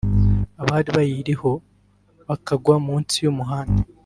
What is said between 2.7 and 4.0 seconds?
munsi y’umuhanda